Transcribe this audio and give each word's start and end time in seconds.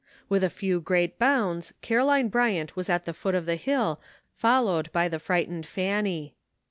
With 0.29 0.43
a 0.43 0.49
few 0.49 0.81
great 0.81 1.19
bounds 1.19 1.73
Caroline 1.83 2.29
Bryant 2.29 2.75
was 2.75 2.89
at 2.89 3.05
the 3.05 3.13
foot 3.13 3.35
of 3.35 3.45
the 3.45 3.55
hill, 3.55 4.01
followed 4.31 4.91
by 4.91 5.07
the 5.07 5.19
fright 5.19 5.47
ened 5.47 5.67
Fanny. 5.67 6.33